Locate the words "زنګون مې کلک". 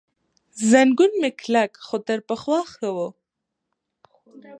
0.69-1.71